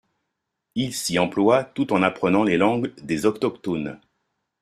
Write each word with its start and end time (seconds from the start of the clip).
Il 0.73 0.95
s’y 0.95 1.19
emploie, 1.19 1.63
tout 1.63 1.93
en 1.93 2.01
apprenant 2.01 2.43
les 2.43 2.57
langues 2.57 2.91
des 3.03 3.27
autochtones. 3.27 3.99